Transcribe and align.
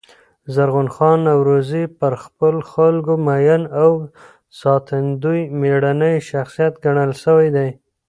زرغون 0.53 0.87
خان 0.95 1.17
نورزي 1.27 1.83
پر 1.99 2.13
خپلو 2.23 2.59
خلکو 2.71 3.13
مین 3.27 3.61
او 3.83 3.91
ساتندوی 4.61 5.41
مېړنی 5.59 6.13
شخصیت 6.29 6.73
ګڼل 6.83 7.11
سوی 7.23 7.47
دﺉ. 7.55 7.69